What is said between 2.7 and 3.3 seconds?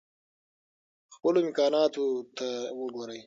وګورئ.